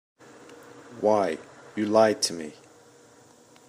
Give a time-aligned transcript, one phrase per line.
[0.99, 1.37] Why,
[1.75, 2.55] you lied to me.